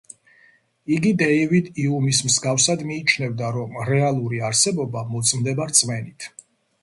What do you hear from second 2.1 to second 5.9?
მსგავსად მიიჩნევდა, რომ რეალური არსებობა მოწმდება